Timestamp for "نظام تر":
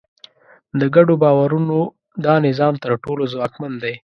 2.47-2.91